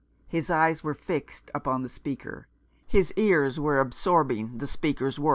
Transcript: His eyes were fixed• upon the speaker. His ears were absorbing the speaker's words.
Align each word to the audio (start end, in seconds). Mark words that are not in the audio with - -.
His 0.27 0.49
eyes 0.49 0.83
were 0.83 0.95
fixed• 0.95 1.45
upon 1.53 1.83
the 1.83 1.87
speaker. 1.87 2.47
His 2.87 3.13
ears 3.17 3.59
were 3.59 3.79
absorbing 3.79 4.57
the 4.57 4.65
speaker's 4.65 5.19
words. 5.19 5.29